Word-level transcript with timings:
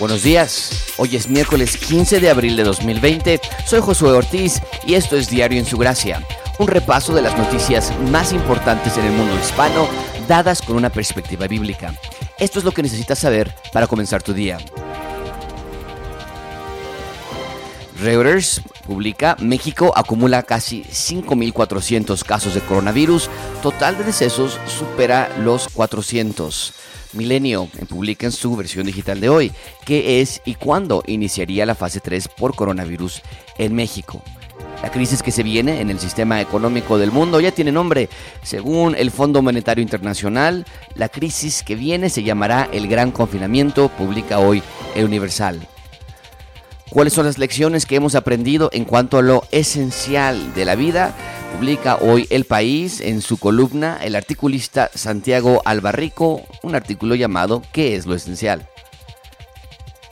Buenos 0.00 0.22
días, 0.22 0.94
hoy 0.96 1.14
es 1.14 1.28
miércoles 1.28 1.76
15 1.76 2.20
de 2.20 2.30
abril 2.30 2.56
de 2.56 2.64
2020, 2.64 3.38
soy 3.66 3.80
Josué 3.82 4.12
Ortiz 4.12 4.62
y 4.86 4.94
esto 4.94 5.14
es 5.14 5.28
Diario 5.28 5.58
en 5.58 5.66
su 5.66 5.76
Gracia, 5.76 6.26
un 6.58 6.68
repaso 6.68 7.14
de 7.14 7.20
las 7.20 7.36
noticias 7.36 7.92
más 8.10 8.32
importantes 8.32 8.96
en 8.96 9.04
el 9.04 9.12
mundo 9.12 9.38
hispano 9.38 9.86
dadas 10.26 10.62
con 10.62 10.76
una 10.76 10.88
perspectiva 10.88 11.46
bíblica. 11.46 11.94
Esto 12.38 12.58
es 12.58 12.64
lo 12.64 12.72
que 12.72 12.82
necesitas 12.82 13.18
saber 13.18 13.54
para 13.74 13.86
comenzar 13.86 14.22
tu 14.22 14.32
día. 14.32 14.56
Reuters 18.00 18.62
publica, 18.86 19.36
México 19.38 19.92
acumula 19.94 20.44
casi 20.44 20.82
5.400 20.84 22.24
casos 22.24 22.54
de 22.54 22.62
coronavirus, 22.62 23.28
total 23.62 23.98
de 23.98 24.04
decesos 24.04 24.58
supera 24.66 25.28
los 25.40 25.68
400. 25.68 26.72
Milenio 27.12 27.68
publica 27.88 28.26
en 28.26 28.32
su 28.32 28.54
versión 28.56 28.86
digital 28.86 29.20
de 29.20 29.28
hoy 29.28 29.52
qué 29.84 30.20
es 30.20 30.40
y 30.44 30.54
cuándo 30.54 31.02
iniciaría 31.06 31.66
la 31.66 31.74
fase 31.74 32.00
3 32.00 32.28
por 32.28 32.54
coronavirus 32.54 33.22
en 33.58 33.74
México. 33.74 34.22
La 34.82 34.90
crisis 34.90 35.22
que 35.22 35.30
se 35.30 35.42
viene 35.42 35.80
en 35.80 35.90
el 35.90 35.98
sistema 35.98 36.40
económico 36.40 36.96
del 36.96 37.10
mundo 37.10 37.38
ya 37.40 37.52
tiene 37.52 37.70
nombre. 37.70 38.08
Según 38.42 38.94
el 38.94 39.10
Fondo 39.10 39.42
Monetario 39.42 39.82
Internacional, 39.82 40.64
la 40.94 41.10
crisis 41.10 41.62
que 41.62 41.74
viene 41.74 42.08
se 42.08 42.22
llamará 42.22 42.68
el 42.72 42.88
Gran 42.88 43.10
Confinamiento, 43.10 43.88
publica 43.88 44.38
hoy 44.38 44.62
el 44.94 45.04
Universal. 45.04 45.66
¿Cuáles 46.88 47.12
son 47.12 47.26
las 47.26 47.38
lecciones 47.38 47.84
que 47.84 47.96
hemos 47.96 48.14
aprendido 48.14 48.70
en 48.72 48.84
cuanto 48.84 49.18
a 49.18 49.22
lo 49.22 49.44
esencial 49.52 50.54
de 50.54 50.64
la 50.64 50.76
vida? 50.76 51.14
Publica 51.52 51.96
hoy 51.96 52.26
El 52.30 52.44
País 52.44 53.00
en 53.00 53.20
su 53.20 53.36
columna 53.36 53.98
el 54.02 54.16
articulista 54.16 54.90
Santiago 54.94 55.60
Albarrico, 55.64 56.42
un 56.62 56.74
artículo 56.74 57.14
llamado 57.14 57.62
¿Qué 57.72 57.96
es 57.96 58.06
lo 58.06 58.14
esencial? 58.14 58.68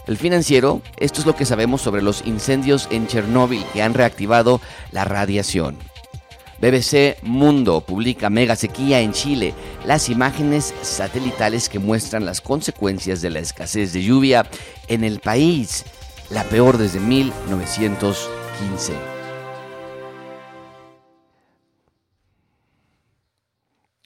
El 0.06 0.16
financiero, 0.16 0.83
esto 0.98 1.20
es 1.20 1.27
lo 1.27 1.37
que 1.37 1.45
sabemos 1.45 1.83
sobre 1.83 2.02
los 2.02 2.27
incendios 2.27 2.89
en 2.91 3.06
Chernóbil 3.06 3.64
que 3.72 3.83
han 3.83 3.95
reactivado 3.95 4.61
la 4.91 5.05
radiación. 5.05 5.77
BBC 6.61 7.22
Mundo 7.22 7.83
publica 7.83 8.30
mega 8.30 8.56
sequía 8.56 9.00
en 9.00 9.12
Chile, 9.12 9.55
las 9.84 10.08
imágenes 10.08 10.75
satelitales 10.83 11.69
que 11.69 11.78
muestran 11.78 12.25
las 12.25 12.41
consecuencias 12.41 13.23
de 13.23 13.30
la 13.30 13.39
escasez 13.39 13.92
de 13.92 14.02
lluvia 14.02 14.47
en 14.89 15.05
el 15.05 15.20
país, 15.20 15.84
la 16.30 16.42
peor 16.45 16.78
desde 16.78 17.00
1915. 17.00 19.17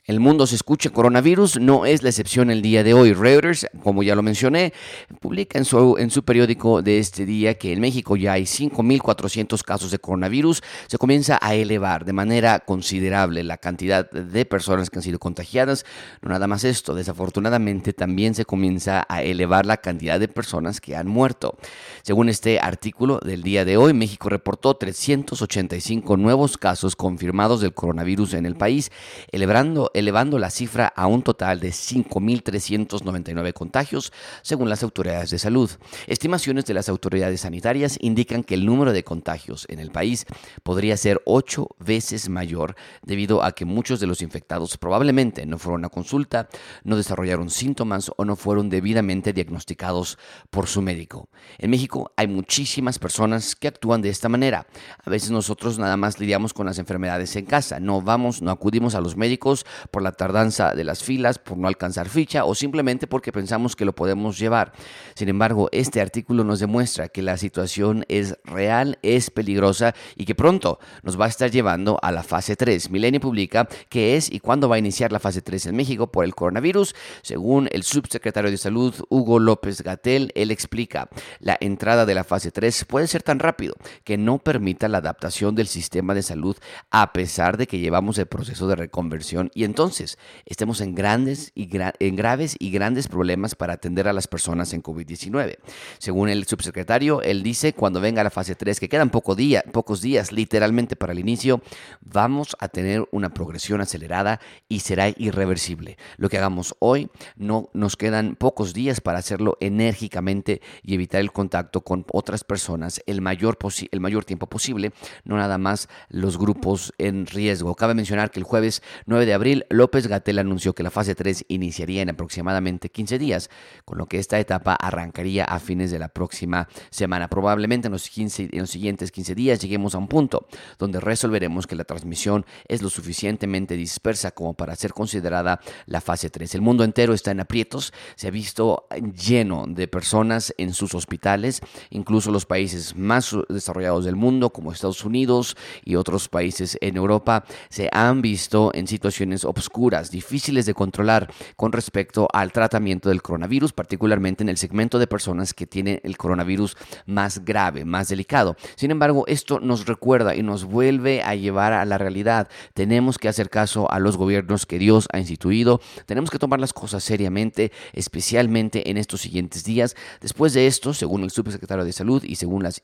El 0.04 0.18
mundo 0.18 0.48
se 0.48 0.56
escucha 0.56 0.90
coronavirus, 0.90 1.60
no 1.60 1.86
es 1.86 2.02
la 2.02 2.08
excepción 2.08 2.50
el 2.50 2.60
día 2.60 2.82
de 2.82 2.92
hoy. 2.92 3.12
Reuters, 3.12 3.68
como 3.84 4.02
ya 4.02 4.16
lo 4.16 4.22
mencioné, 4.24 4.72
publica 5.20 5.58
en 5.58 5.64
su, 5.64 5.96
en 5.96 6.10
su 6.10 6.24
periódico 6.24 6.82
de 6.82 6.98
este 6.98 7.24
día 7.24 7.54
que 7.54 7.72
en 7.72 7.80
México 7.80 8.16
ya 8.16 8.32
hay 8.32 8.42
5.400 8.42 9.62
casos 9.62 9.92
de 9.92 10.00
coronavirus. 10.00 10.60
Se 10.88 10.98
comienza 10.98 11.38
a 11.40 11.54
elevar 11.54 12.04
de 12.04 12.14
manera 12.14 12.58
considerable 12.58 13.44
la 13.44 13.58
cantidad 13.58 14.10
de 14.10 14.44
personas 14.44 14.90
que 14.90 14.98
han 14.98 15.04
sido 15.04 15.20
contagiadas. 15.20 15.86
No 16.20 16.30
nada 16.30 16.48
más 16.48 16.64
esto, 16.64 16.96
desafortunadamente 16.96 17.92
también 17.92 18.34
se 18.34 18.44
comienza 18.44 19.06
a 19.08 19.22
elevar 19.22 19.66
la 19.66 19.76
cantidad 19.76 20.18
de 20.18 20.26
personas 20.26 20.80
que 20.80 20.96
han 20.96 21.06
muerto. 21.06 21.56
Según 22.02 22.28
este 22.28 22.58
artículo 22.58 23.20
del 23.20 23.44
día 23.44 23.64
de 23.64 23.76
hoy, 23.76 23.92
México 23.92 24.28
reportó 24.28 24.74
385 24.74 26.16
nuevos 26.16 26.58
casos 26.58 26.96
confirmados 26.96 27.60
del 27.60 27.72
coronavirus 27.72 28.34
en 28.34 28.46
el 28.46 28.56
país, 28.56 28.90
elevando 29.30 29.92
elevando 30.02 30.38
la 30.38 30.50
cifra 30.50 30.92
a 30.94 31.06
un 31.06 31.22
total 31.22 31.60
de 31.60 31.70
5.399 31.70 33.52
contagios, 33.52 34.12
según 34.42 34.68
las 34.68 34.82
autoridades 34.82 35.30
de 35.30 35.38
salud. 35.38 35.70
Estimaciones 36.06 36.66
de 36.66 36.74
las 36.74 36.88
autoridades 36.88 37.42
sanitarias 37.42 37.96
indican 38.00 38.42
que 38.42 38.54
el 38.54 38.66
número 38.66 38.92
de 38.92 39.04
contagios 39.04 39.66
en 39.68 39.78
el 39.78 39.90
país 39.90 40.26
podría 40.62 40.96
ser 40.96 41.22
ocho 41.24 41.68
veces 41.78 42.28
mayor 42.28 42.74
debido 43.02 43.42
a 43.42 43.52
que 43.52 43.64
muchos 43.64 44.00
de 44.00 44.06
los 44.06 44.22
infectados 44.22 44.76
probablemente 44.76 45.46
no 45.46 45.58
fueron 45.58 45.84
a 45.84 45.88
consulta, 45.88 46.48
no 46.84 46.96
desarrollaron 46.96 47.50
síntomas 47.50 48.10
o 48.16 48.24
no 48.24 48.36
fueron 48.36 48.68
debidamente 48.68 49.32
diagnosticados 49.32 50.18
por 50.50 50.66
su 50.66 50.82
médico. 50.82 51.28
En 51.58 51.70
México 51.70 52.12
hay 52.16 52.26
muchísimas 52.26 52.98
personas 52.98 53.54
que 53.54 53.68
actúan 53.68 54.02
de 54.02 54.08
esta 54.08 54.28
manera. 54.28 54.66
A 55.04 55.10
veces 55.10 55.30
nosotros 55.30 55.78
nada 55.78 55.96
más 55.96 56.18
lidiamos 56.18 56.52
con 56.52 56.66
las 56.66 56.78
enfermedades 56.78 57.34
en 57.36 57.46
casa, 57.46 57.80
no 57.80 58.02
vamos, 58.02 58.42
no 58.42 58.50
acudimos 58.50 58.94
a 58.94 59.00
los 59.00 59.16
médicos 59.16 59.64
por 59.90 60.02
la 60.02 60.12
tardanza 60.12 60.74
de 60.74 60.84
las 60.84 61.02
filas, 61.02 61.38
por 61.38 61.58
no 61.58 61.68
alcanzar 61.68 62.08
ficha 62.08 62.44
o 62.44 62.54
simplemente 62.54 63.06
porque 63.06 63.32
pensamos 63.32 63.76
que 63.76 63.84
lo 63.84 63.94
podemos 63.94 64.38
llevar. 64.38 64.72
Sin 65.14 65.28
embargo, 65.28 65.68
este 65.72 66.00
artículo 66.00 66.44
nos 66.44 66.60
demuestra 66.60 67.08
que 67.08 67.22
la 67.22 67.36
situación 67.36 68.04
es 68.08 68.38
real, 68.44 68.98
es 69.02 69.30
peligrosa 69.30 69.94
y 70.16 70.24
que 70.24 70.34
pronto 70.34 70.78
nos 71.02 71.20
va 71.20 71.26
a 71.26 71.28
estar 71.28 71.50
llevando 71.50 71.98
a 72.02 72.12
la 72.12 72.22
fase 72.22 72.56
3. 72.56 72.90
Milenio 72.90 73.20
publica 73.20 73.68
qué 73.88 74.16
es 74.16 74.30
y 74.30 74.40
cuándo 74.40 74.68
va 74.68 74.76
a 74.76 74.78
iniciar 74.78 75.12
la 75.12 75.20
fase 75.20 75.42
3 75.42 75.66
en 75.66 75.76
México 75.76 76.10
por 76.10 76.24
el 76.24 76.34
coronavirus. 76.34 76.94
Según 77.22 77.68
el 77.72 77.82
subsecretario 77.82 78.50
de 78.50 78.58
Salud, 78.58 78.94
Hugo 79.08 79.38
López 79.38 79.82
Gatel, 79.82 80.32
él 80.34 80.50
explica, 80.50 81.08
la 81.40 81.56
entrada 81.60 82.06
de 82.06 82.14
la 82.14 82.24
fase 82.24 82.50
3 82.50 82.84
puede 82.84 83.06
ser 83.06 83.22
tan 83.22 83.38
rápido 83.38 83.74
que 84.04 84.18
no 84.18 84.38
permita 84.38 84.88
la 84.88 84.98
adaptación 84.98 85.54
del 85.54 85.66
sistema 85.66 86.14
de 86.14 86.22
salud 86.22 86.56
a 86.90 87.12
pesar 87.12 87.56
de 87.56 87.66
que 87.66 87.78
llevamos 87.78 88.18
el 88.18 88.26
proceso 88.26 88.68
de 88.68 88.76
reconversión 88.76 89.50
y 89.54 89.64
entonces 89.72 90.18
estemos 90.44 90.82
en 90.82 90.94
grandes 90.94 91.50
y 91.54 91.66
en 91.72 92.14
graves 92.14 92.56
y 92.58 92.70
grandes 92.70 93.08
problemas 93.08 93.54
para 93.54 93.72
atender 93.72 94.06
a 94.06 94.12
las 94.12 94.28
personas 94.28 94.74
en 94.74 94.82
COVID-19. 94.82 95.56
Según 95.96 96.28
el 96.28 96.44
subsecretario, 96.44 97.22
él 97.22 97.42
dice, 97.42 97.72
cuando 97.72 97.98
venga 97.98 98.22
la 98.22 98.28
fase 98.28 98.54
3, 98.54 98.78
que 98.78 98.90
quedan 98.90 99.08
poco 99.08 99.34
día, 99.34 99.64
pocos 99.72 100.02
días 100.02 100.30
literalmente 100.30 100.94
para 100.94 101.14
el 101.14 101.20
inicio, 101.20 101.62
vamos 102.02 102.54
a 102.58 102.68
tener 102.68 103.08
una 103.12 103.30
progresión 103.32 103.80
acelerada 103.80 104.40
y 104.68 104.80
será 104.80 105.08
irreversible. 105.08 105.96
Lo 106.18 106.28
que 106.28 106.36
hagamos 106.36 106.74
hoy, 106.78 107.08
no 107.36 107.70
nos 107.72 107.96
quedan 107.96 108.36
pocos 108.36 108.74
días 108.74 109.00
para 109.00 109.20
hacerlo 109.20 109.56
enérgicamente 109.60 110.60
y 110.82 110.92
evitar 110.92 111.22
el 111.22 111.32
contacto 111.32 111.80
con 111.80 112.04
otras 112.12 112.44
personas 112.44 113.00
el 113.06 113.22
mayor, 113.22 113.56
el 113.90 114.00
mayor 114.00 114.26
tiempo 114.26 114.48
posible, 114.48 114.92
no 115.24 115.38
nada 115.38 115.56
más 115.56 115.88
los 116.10 116.36
grupos 116.36 116.92
en 116.98 117.24
riesgo. 117.24 117.74
Cabe 117.74 117.94
mencionar 117.94 118.30
que 118.30 118.38
el 118.38 118.44
jueves 118.44 118.82
9 119.06 119.24
de 119.24 119.34
abril 119.34 119.61
López 119.70 120.06
Gatel 120.06 120.38
anunció 120.38 120.74
que 120.74 120.82
la 120.82 120.90
fase 120.90 121.14
3 121.14 121.46
iniciaría 121.48 122.02
en 122.02 122.10
aproximadamente 122.10 122.90
15 122.90 123.18
días, 123.18 123.50
con 123.84 123.98
lo 123.98 124.06
que 124.06 124.18
esta 124.18 124.38
etapa 124.38 124.74
arrancaría 124.74 125.44
a 125.44 125.58
fines 125.58 125.90
de 125.90 125.98
la 125.98 126.08
próxima 126.08 126.68
semana. 126.90 127.28
Probablemente 127.28 127.88
en 127.88 127.92
los, 127.92 128.08
15, 128.08 128.50
en 128.52 128.60
los 128.60 128.70
siguientes 128.70 129.12
15 129.12 129.34
días 129.34 129.60
lleguemos 129.60 129.94
a 129.94 129.98
un 129.98 130.08
punto 130.08 130.46
donde 130.78 131.00
resolveremos 131.00 131.66
que 131.66 131.76
la 131.76 131.84
transmisión 131.84 132.44
es 132.68 132.82
lo 132.82 132.90
suficientemente 132.90 133.76
dispersa 133.76 134.30
como 134.32 134.54
para 134.54 134.76
ser 134.76 134.92
considerada 134.92 135.60
la 135.86 136.00
fase 136.00 136.30
3. 136.30 136.54
El 136.54 136.60
mundo 136.60 136.84
entero 136.84 137.14
está 137.14 137.30
en 137.30 137.40
aprietos, 137.40 137.92
se 138.16 138.28
ha 138.28 138.30
visto 138.30 138.86
lleno 139.14 139.64
de 139.68 139.88
personas 139.88 140.54
en 140.58 140.74
sus 140.74 140.94
hospitales, 140.94 141.60
incluso 141.90 142.30
los 142.30 142.46
países 142.46 142.96
más 142.96 143.36
desarrollados 143.48 144.04
del 144.04 144.16
mundo 144.16 144.50
como 144.50 144.72
Estados 144.72 145.04
Unidos 145.04 145.56
y 145.84 145.96
otros 145.96 146.28
países 146.28 146.78
en 146.80 146.96
Europa 146.96 147.44
se 147.68 147.88
han 147.92 148.22
visto 148.22 148.70
en 148.74 148.86
situaciones 148.86 149.44
oscuras, 149.60 150.10
difíciles 150.10 150.66
de 150.66 150.74
controlar 150.74 151.32
con 151.56 151.72
respecto 151.72 152.28
al 152.32 152.52
tratamiento 152.52 153.08
del 153.08 153.22
coronavirus, 153.22 153.72
particularmente 153.72 154.42
en 154.42 154.48
el 154.48 154.58
segmento 154.58 154.98
de 154.98 155.06
personas 155.06 155.54
que 155.54 155.66
tienen 155.66 156.00
el 156.04 156.16
coronavirus 156.16 156.76
más 157.06 157.44
grave, 157.44 157.84
más 157.84 158.08
delicado. 158.08 158.56
Sin 158.76 158.90
embargo, 158.90 159.24
esto 159.26 159.60
nos 159.60 159.86
recuerda 159.86 160.34
y 160.34 160.42
nos 160.42 160.64
vuelve 160.64 161.22
a 161.22 161.34
llevar 161.34 161.72
a 161.72 161.84
la 161.84 161.98
realidad. 161.98 162.48
Tenemos 162.74 163.18
que 163.18 163.28
hacer 163.28 163.50
caso 163.50 163.90
a 163.90 163.98
los 163.98 164.16
gobiernos 164.16 164.66
que 164.66 164.78
Dios 164.78 165.08
ha 165.12 165.18
instituido, 165.18 165.80
tenemos 166.06 166.30
que 166.30 166.38
tomar 166.38 166.60
las 166.60 166.72
cosas 166.72 167.04
seriamente, 167.04 167.72
especialmente 167.92 168.90
en 168.90 168.96
estos 168.96 169.20
siguientes 169.20 169.64
días. 169.64 169.96
Después 170.20 170.52
de 170.52 170.66
esto, 170.66 170.94
según 170.94 171.22
el 171.24 171.30
subsecretario 171.30 171.84
de 171.84 171.92
Salud 171.92 172.22
y 172.24 172.36
según 172.36 172.62
las 172.62 172.80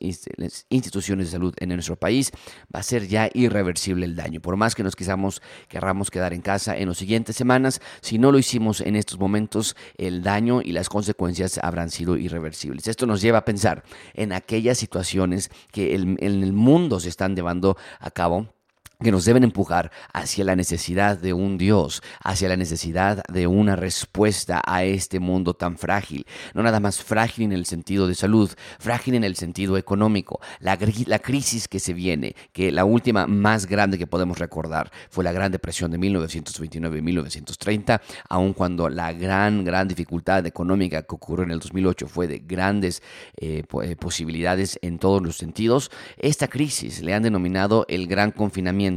instituciones 0.68 1.26
de 1.26 1.32
salud 1.32 1.54
en 1.58 1.70
nuestro 1.70 1.96
país, 1.96 2.30
va 2.74 2.80
a 2.80 2.82
ser 2.82 3.06
ya 3.06 3.30
irreversible 3.32 4.04
el 4.04 4.16
daño. 4.16 4.40
Por 4.40 4.56
más 4.56 4.74
que 4.74 4.82
nos 4.82 4.96
quizamos, 4.96 5.42
querramos 5.68 6.10
quedar 6.10 6.32
en 6.32 6.40
casa 6.40 6.57
en 6.66 6.88
las 6.88 6.98
siguientes 6.98 7.36
semanas. 7.36 7.80
Si 8.00 8.18
no 8.18 8.32
lo 8.32 8.38
hicimos 8.38 8.80
en 8.80 8.96
estos 8.96 9.18
momentos, 9.18 9.76
el 9.96 10.22
daño 10.22 10.60
y 10.62 10.72
las 10.72 10.88
consecuencias 10.88 11.60
habrán 11.62 11.90
sido 11.90 12.16
irreversibles. 12.16 12.88
Esto 12.88 13.06
nos 13.06 13.20
lleva 13.20 13.38
a 13.38 13.44
pensar 13.44 13.84
en 14.14 14.32
aquellas 14.32 14.78
situaciones 14.78 15.50
que 15.70 15.94
en 15.94 16.16
el 16.20 16.52
mundo 16.52 16.98
se 16.98 17.08
están 17.08 17.36
llevando 17.36 17.76
a 18.00 18.10
cabo 18.10 18.57
que 19.00 19.12
nos 19.12 19.24
deben 19.24 19.44
empujar 19.44 19.92
hacia 20.12 20.44
la 20.44 20.56
necesidad 20.56 21.16
de 21.16 21.32
un 21.32 21.56
Dios, 21.56 22.02
hacia 22.20 22.48
la 22.48 22.56
necesidad 22.56 23.22
de 23.32 23.46
una 23.46 23.76
respuesta 23.76 24.60
a 24.66 24.82
este 24.82 25.20
mundo 25.20 25.54
tan 25.54 25.78
frágil. 25.78 26.26
No 26.52 26.64
nada 26.64 26.80
más 26.80 27.00
frágil 27.00 27.44
en 27.44 27.52
el 27.52 27.64
sentido 27.64 28.08
de 28.08 28.16
salud, 28.16 28.50
frágil 28.80 29.14
en 29.14 29.22
el 29.22 29.36
sentido 29.36 29.76
económico. 29.76 30.40
La, 30.58 30.76
crisis 31.20 31.68
que 31.68 31.78
se 31.78 31.94
viene, 31.94 32.34
que 32.52 32.72
la 32.72 32.84
última 32.84 33.28
más 33.28 33.66
grande 33.66 33.98
que 33.98 34.08
podemos 34.08 34.40
recordar 34.40 34.90
fue 35.10 35.22
la 35.22 35.30
Gran 35.30 35.52
Depresión 35.52 35.92
de 35.92 35.98
1929 35.98 36.98
y 36.98 37.02
1930, 37.02 38.02
aun 38.28 38.52
cuando 38.52 38.88
la 38.88 39.12
gran, 39.12 39.62
gran 39.62 39.86
dificultad 39.86 40.44
económica 40.44 41.02
que 41.02 41.14
ocurrió 41.14 41.44
en 41.44 41.52
el 41.52 41.60
2008 41.60 42.08
fue 42.08 42.26
de 42.26 42.40
grandes 42.40 43.00
eh, 43.36 43.62
eh, 43.84 43.94
posibilidades 43.94 44.76
en 44.82 44.98
todos 44.98 45.22
los 45.22 45.36
sentidos, 45.36 45.92
esta 46.16 46.48
crisis 46.48 47.00
le 47.00 47.14
han 47.14 47.22
denominado 47.22 47.86
el 47.88 48.08
gran 48.08 48.32
confinamiento 48.32 48.87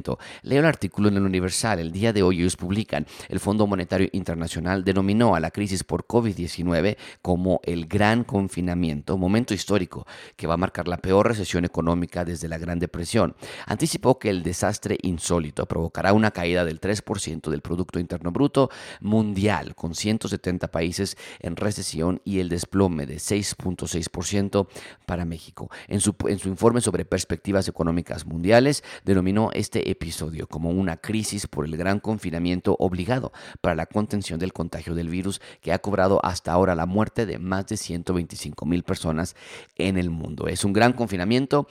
Leo 0.44 0.60
el 0.60 0.66
artículo 0.66 1.10
en 1.10 1.18
el 1.18 1.24
Universal. 1.24 1.80
El 1.80 1.92
día 1.92 2.14
de 2.14 2.24
hoy 2.24 2.40
ellos 2.40 2.56
publican. 2.56 3.06
El 3.28 3.40
Fondo 3.40 3.68
Monetario 3.68 4.08
Internacional 4.14 4.84
denominó 4.84 5.36
a 5.36 5.40
la 5.40 5.52
crisis 5.52 5.84
por 5.84 6.08
COVID-19 6.08 6.98
como 7.22 7.60
el 7.64 7.88
gran 7.88 8.24
confinamiento, 8.24 9.18
momento 9.18 9.54
histórico 9.54 10.08
que 10.36 10.48
va 10.48 10.54
a 10.54 10.58
marcar 10.58 10.88
la 10.88 10.98
peor 10.98 11.28
recesión 11.28 11.66
económica 11.66 12.24
desde 12.24 12.48
la 12.48 12.58
Gran 12.58 12.80
Depresión. 12.80 13.36
Anticipó 13.66 14.18
que 14.18 14.30
el 14.30 14.44
desastre 14.44 14.98
insólito 15.02 15.66
provocará 15.66 16.14
una 16.14 16.32
caída 16.32 16.64
del 16.64 16.80
3% 16.80 17.50
del 17.50 17.62
Producto 17.62 18.00
Interno 18.00 18.32
Bruto 18.32 18.70
mundial, 19.02 19.76
con 19.76 19.96
170 19.96 20.70
países 20.70 21.18
en 21.40 21.56
recesión 21.56 22.22
y 22.24 22.40
el 22.40 22.50
desplome 22.50 23.06
de 23.06 23.16
6.6% 23.16 24.68
para 25.06 25.26
México. 25.26 25.70
En 25.88 26.00
su, 26.00 26.16
en 26.28 26.40
su 26.40 26.50
informe 26.50 26.82
sobre 26.82 27.06
perspectivas 27.06 27.68
económicas 27.68 28.26
mundiales, 28.26 28.84
denominó 29.04 29.50
este 29.54 29.81
episodio 29.90 30.48
como 30.48 30.70
una 30.70 30.98
crisis 30.98 31.48
por 31.48 31.66
el 31.66 31.78
gran 31.78 32.00
confinamiento 32.00 32.76
obligado 32.80 33.32
para 33.62 33.76
la 33.76 33.86
contención 33.86 34.40
del 34.40 34.54
contagio 34.54 34.96
del 34.96 35.10
virus 35.10 35.42
que 35.62 35.74
ha 35.74 35.80
cobrado 35.80 36.20
hasta 36.24 36.52
ahora 36.52 36.76
la 36.76 36.86
muerte 36.86 37.26
de 37.26 37.40
más 37.40 37.68
de 37.68 37.78
125 37.78 38.66
mil 38.66 38.84
personas 38.84 39.36
en 39.76 39.98
el 39.98 40.10
mundo. 40.10 40.48
Es 40.48 40.64
un 40.64 40.74
gran 40.74 40.94
confinamiento 40.94 41.68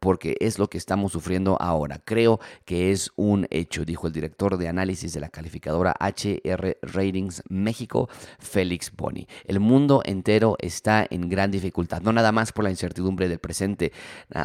porque 0.00 0.36
es 0.40 0.58
lo 0.58 0.68
que 0.68 0.78
estamos 0.78 1.12
sufriendo 1.12 1.56
ahora. 1.60 2.00
Creo 2.04 2.40
que 2.64 2.90
es 2.90 3.10
un 3.16 3.46
hecho, 3.50 3.84
dijo 3.84 4.06
el 4.06 4.12
director 4.12 4.56
de 4.56 4.68
análisis 4.68 5.12
de 5.12 5.20
la 5.20 5.28
calificadora 5.28 5.94
HR 6.00 6.78
Ratings 6.82 7.42
México, 7.48 8.08
Félix 8.38 8.92
Boni. 8.94 9.26
El 9.44 9.60
mundo 9.60 10.02
entero 10.04 10.56
está 10.58 11.06
en 11.10 11.28
gran 11.28 11.50
dificultad, 11.50 12.02
no 12.02 12.12
nada 12.12 12.32
más 12.32 12.52
por 12.52 12.64
la 12.64 12.70
incertidumbre 12.70 13.28
del 13.28 13.38
presente, 13.38 13.92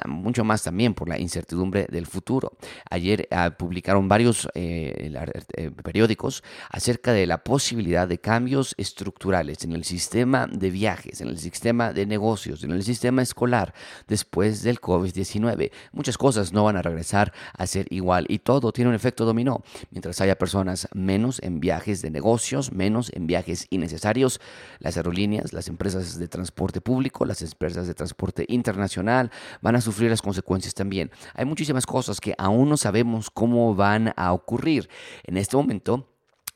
mucho 0.05 0.43
más 0.43 0.63
también 0.63 0.93
por 0.93 1.09
la 1.09 1.19
incertidumbre 1.19 1.87
del 1.89 2.05
futuro. 2.05 2.57
Ayer 3.05 3.27
ah, 3.29 3.51
publicaron 3.55 4.07
varios 4.07 4.49
eh, 4.55 5.13
eh, 5.53 5.71
periódicos 5.83 6.43
acerca 6.71 7.13
de 7.13 7.27
la 7.27 7.43
posibilidad 7.43 8.07
de 8.07 8.17
cambios 8.17 8.73
estructurales 8.77 9.63
en 9.63 9.73
el 9.73 9.83
sistema 9.83 10.47
de 10.47 10.71
viajes, 10.71 11.21
en 11.21 11.27
el 11.27 11.37
sistema 11.37 11.93
de 11.93 12.07
negocios, 12.07 12.63
en 12.63 12.71
el 12.71 12.81
sistema 12.81 13.21
escolar 13.21 13.75
después 14.07 14.63
del 14.63 14.81
COVID-19. 14.81 15.71
Muchas 15.91 16.17
cosas 16.17 16.51
no 16.51 16.63
van 16.63 16.77
a 16.77 16.81
regresar 16.81 17.31
a 17.53 17.67
ser 17.67 17.85
igual 17.91 18.25
y 18.27 18.39
todo 18.39 18.71
tiene 18.71 18.89
un 18.89 18.95
efecto 18.95 19.23
dominó. 19.23 19.63
Mientras 19.91 20.19
haya 20.19 20.35
personas 20.35 20.87
menos 20.95 21.39
en 21.43 21.59
viajes 21.59 22.01
de 22.01 22.09
negocios, 22.09 22.71
menos 22.71 23.11
en 23.13 23.27
viajes 23.27 23.67
innecesarios, 23.69 24.41
las 24.79 24.97
aerolíneas, 24.97 25.53
las 25.53 25.67
empresas 25.67 26.17
de 26.17 26.27
transporte 26.27 26.81
público, 26.81 27.23
las 27.23 27.43
empresas 27.43 27.85
de 27.85 27.93
transporte 27.93 28.45
internacional 28.47 29.29
van 29.61 29.75
a 29.75 29.81
sufrir 29.81 30.09
las 30.09 30.23
consecuencias 30.23 30.73
también. 30.73 31.11
Hay 31.35 31.45
muchísimas 31.45 31.85
cosas 31.85 32.19
que 32.19 32.33
aún 32.39 32.67
no 32.67 32.77
sabemos 32.77 32.94
cómo 33.33 33.75
van 33.75 34.13
a 34.15 34.33
ocurrir. 34.33 34.89
En 35.23 35.37
este 35.37 35.57
momento, 35.57 36.07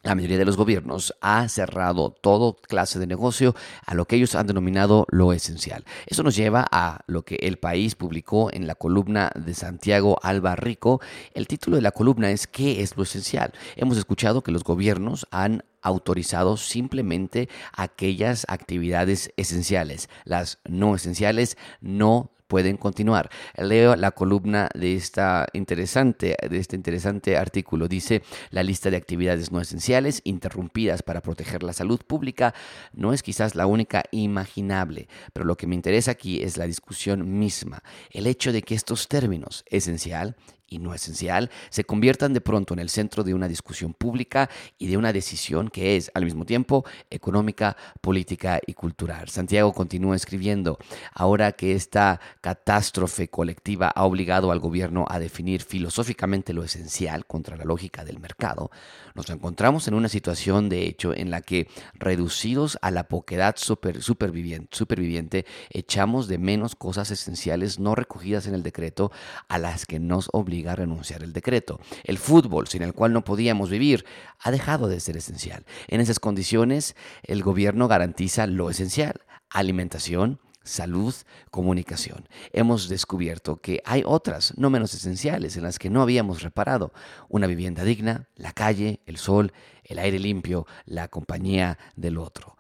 la 0.02 0.16
mayoría 0.16 0.38
de 0.38 0.46
los 0.46 0.56
gobiernos 0.56 1.14
ha 1.20 1.46
cerrado 1.50 2.12
todo 2.12 2.56
clase 2.56 3.00
de 3.00 3.08
negocio 3.08 3.54
a 3.86 3.96
lo 3.96 4.06
que 4.06 4.16
ellos 4.16 4.34
han 4.34 4.48
denominado 4.48 5.06
lo 5.10 5.34
esencial. 5.34 5.84
Eso 6.06 6.24
nos 6.24 6.38
lleva 6.38 6.66
a 6.72 7.02
lo 7.08 7.24
que 7.24 7.36
el 7.42 7.58
país 7.58 7.96
publicó 7.96 8.50
en 8.54 8.66
la 8.66 8.76
columna 8.76 9.30
de 9.36 9.54
Santiago 9.54 10.18
Alba 10.24 10.56
Rico. 10.56 11.02
El 11.34 11.48
título 11.48 11.76
de 11.76 11.82
la 11.82 11.92
columna 11.92 12.32
es 12.32 12.48
¿Qué 12.48 12.82
es 12.82 12.96
lo 12.96 13.04
esencial? 13.04 13.52
Hemos 13.76 13.98
escuchado 13.98 14.42
que 14.42 14.54
los 14.54 14.64
gobiernos 14.64 15.28
han 15.32 15.66
autorizado 15.82 16.56
simplemente 16.56 17.50
aquellas 17.74 18.46
actividades 18.48 19.34
esenciales. 19.36 20.08
Las 20.24 20.60
no 20.64 20.96
esenciales 20.96 21.58
no 21.82 22.32
pueden 22.50 22.78
continuar. 22.78 23.30
Leo 23.56 23.96
la 23.96 24.12
columna 24.12 24.70
de 24.74 24.96
esta 24.96 25.48
interesante 25.54 26.36
de 26.50 26.58
este 26.58 26.76
interesante 26.76 27.38
artículo. 27.38 27.88
Dice, 27.88 28.24
la 28.50 28.64
lista 28.64 28.90
de 28.90 28.98
actividades 28.98 29.52
no 29.52 29.62
esenciales 29.62 30.22
interrumpidas 30.26 31.04
para 31.04 31.22
proteger 31.22 31.64
la 31.64 31.74
salud 31.74 32.02
pública 32.06 32.54
no 32.92 33.14
es 33.14 33.22
quizás 33.24 33.56
la 33.56 33.68
única 33.68 34.04
imaginable, 34.12 35.08
pero 35.32 35.46
lo 35.46 35.56
que 35.56 35.68
me 35.68 35.76
interesa 35.76 36.12
aquí 36.12 36.42
es 36.42 36.58
la 36.58 36.66
discusión 36.66 37.40
misma, 37.40 37.84
el 38.10 38.26
hecho 38.26 38.52
de 38.52 38.64
que 38.64 38.74
estos 38.74 39.08
términos 39.08 39.64
esencial 39.70 40.36
y 40.70 40.80
no 40.80 40.94
esencial 40.94 41.50
se 41.70 41.84
conviertan 41.84 42.34
de 42.34 42.42
pronto 42.42 42.74
en 42.74 42.80
el 42.80 42.90
centro 42.90 43.24
de 43.24 43.34
una 43.34 43.48
discusión 43.48 43.94
pública 43.94 44.50
y 44.78 44.88
de 44.88 44.98
una 44.98 45.14
decisión 45.14 45.70
que 45.70 45.96
es 45.96 46.12
al 46.14 46.26
mismo 46.26 46.46
tiempo 46.46 46.86
económica, 47.10 47.76
política 48.02 48.60
y 48.66 48.74
cultural. 48.74 49.30
Santiago 49.30 49.74
continúa 49.74 50.16
escribiendo, 50.16 50.78
ahora 51.14 51.52
que 51.52 51.74
esta 51.74 52.20
catástrofe 52.42 53.30
colectiva 53.30 53.92
ha 53.94 54.04
obligado 54.04 54.52
al 54.52 54.60
gobierno 54.60 55.06
a 55.10 55.20
definir 55.20 55.62
filosóficamente 55.62 56.54
lo 56.54 56.64
esencial 56.64 57.26
contra 57.26 57.58
la 57.58 57.66
lógica 57.66 58.06
del 58.06 58.20
mercado, 58.20 58.72
nos 59.16 59.30
encontramos 59.30 59.88
en 59.88 59.94
una 59.94 60.10
situación 60.10 60.70
de 60.70 60.86
hecho 60.86 61.14
en 61.14 61.30
la 61.30 61.42
que 61.42 61.68
reducidos 61.94 62.78
a 62.82 62.92
la 62.92 63.08
poquedad 63.08 63.56
super, 63.58 64.02
superviviente, 64.02 64.70
superviviente 64.76 65.46
echamos 65.70 66.28
de 66.28 66.38
menos 66.38 66.76
cosas 66.76 67.12
esenciales 67.12 67.80
no 67.80 67.96
recogidas 67.96 68.48
en 68.48 68.54
el 68.54 68.64
decreto 68.64 69.12
a 69.48 69.58
las 69.58 69.86
que 69.86 70.00
nos 70.00 70.30
a 70.68 70.76
renunciar 70.76 71.24
el 71.24 71.34
decreto. 71.34 71.80
El 72.04 72.18
fútbol, 72.18 72.68
sin 72.68 72.82
el 72.82 72.94
cual 72.94 73.14
no 73.14 73.24
podíamos 73.24 73.70
vivir, 73.70 74.06
ha 74.40 74.52
dejado 74.52 74.88
de 74.88 75.00
ser 75.00 75.18
esencial. 75.18 75.66
En 75.88 76.02
esas 76.02 76.20
condiciones, 76.20 76.96
el 77.24 77.44
gobierno 77.44 77.88
garantiza 77.88 78.48
lo 78.48 78.70
esencial, 78.70 79.22
alimentación, 79.50 80.40
salud, 80.64 81.14
comunicación. 81.52 82.28
Hemos 82.54 82.90
descubierto 82.90 83.58
que 83.58 83.82
hay 83.86 84.04
otras, 84.06 84.54
no 84.58 84.70
menos 84.70 84.94
esenciales, 84.94 85.58
en 85.58 85.64
las 85.64 85.80
que 85.80 85.90
no 85.90 86.02
habíamos 86.02 86.42
reparado. 86.42 86.94
Una 87.28 87.48
vivienda 87.48 87.84
digna, 87.84 88.30
la 88.36 88.54
calle, 88.54 89.02
el 89.06 89.18
sol, 89.18 89.52
el 89.84 90.00
aire 90.00 90.20
limpio, 90.20 90.68
la 90.86 91.08
compañía 91.08 91.78
del 91.96 92.18
otro. 92.18 92.58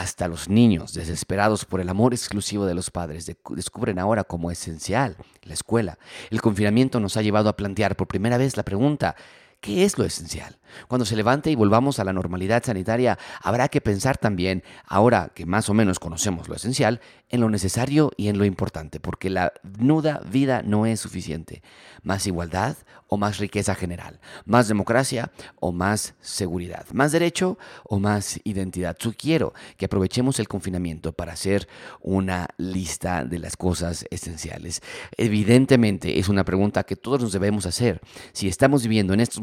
Hasta 0.00 0.28
los 0.28 0.48
niños, 0.48 0.94
desesperados 0.94 1.66
por 1.66 1.78
el 1.78 1.90
amor 1.90 2.14
exclusivo 2.14 2.64
de 2.64 2.72
los 2.72 2.90
padres, 2.90 3.30
descubren 3.50 3.98
ahora 3.98 4.24
como 4.24 4.50
esencial 4.50 5.14
la 5.42 5.52
escuela. 5.52 5.98
El 6.30 6.40
confinamiento 6.40 7.00
nos 7.00 7.18
ha 7.18 7.22
llevado 7.22 7.50
a 7.50 7.56
plantear 7.58 7.96
por 7.96 8.08
primera 8.08 8.38
vez 8.38 8.56
la 8.56 8.62
pregunta, 8.62 9.14
¿qué 9.60 9.84
es 9.84 9.98
lo 9.98 10.04
esencial? 10.04 10.58
Cuando 10.88 11.04
se 11.04 11.16
levante 11.16 11.50
y 11.50 11.54
volvamos 11.54 11.98
a 11.98 12.04
la 12.04 12.12
normalidad 12.12 12.62
sanitaria, 12.64 13.18
habrá 13.42 13.68
que 13.68 13.80
pensar 13.80 14.18
también, 14.18 14.62
ahora 14.86 15.30
que 15.34 15.46
más 15.46 15.68
o 15.68 15.74
menos 15.74 15.98
conocemos 15.98 16.48
lo 16.48 16.54
esencial, 16.54 17.00
en 17.28 17.40
lo 17.40 17.50
necesario 17.50 18.10
y 18.16 18.28
en 18.28 18.38
lo 18.38 18.44
importante, 18.44 19.00
porque 19.00 19.30
la 19.30 19.52
nuda 19.78 20.20
vida 20.30 20.62
no 20.64 20.86
es 20.86 21.00
suficiente. 21.00 21.62
Más 22.02 22.26
igualdad 22.26 22.76
o 23.08 23.16
más 23.16 23.38
riqueza 23.38 23.74
general, 23.74 24.20
más 24.44 24.68
democracia 24.68 25.32
o 25.58 25.72
más 25.72 26.14
seguridad, 26.20 26.86
más 26.92 27.12
derecho 27.12 27.58
o 27.84 27.98
más 27.98 28.40
identidad. 28.44 28.96
Yo 28.98 29.12
quiero 29.12 29.52
que 29.76 29.86
aprovechemos 29.86 30.38
el 30.38 30.48
confinamiento 30.48 31.12
para 31.12 31.32
hacer 31.32 31.68
una 32.00 32.48
lista 32.56 33.24
de 33.24 33.40
las 33.40 33.56
cosas 33.56 34.06
esenciales. 34.10 34.80
Evidentemente 35.16 36.20
es 36.20 36.28
una 36.28 36.44
pregunta 36.44 36.84
que 36.84 36.96
todos 36.96 37.20
nos 37.20 37.32
debemos 37.32 37.66
hacer. 37.66 38.00
Si 38.32 38.48
estamos 38.48 38.84
viviendo 38.84 39.12
en 39.12 39.20
estos 39.20 39.42